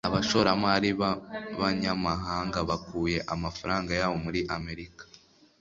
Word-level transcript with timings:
abashoramari 0.07 0.89
b'abanyamahanga 0.99 2.57
bakuye 2.69 3.17
amafaranga 3.35 3.91
yabo 3.99 4.15
muri 4.25 4.41
amerika 4.57 5.03